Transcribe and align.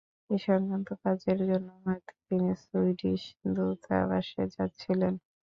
এ 0.29 0.45
সংক্রান্ত 0.45 0.89
কাজের 1.03 1.39
জন্য 1.49 1.69
হয়তো 1.83 2.11
তিনি 2.27 2.49
সুইডিশ 2.61 3.21
দূতাবাসে 3.53 4.43
যাচ্ছিলেন। 4.55 5.13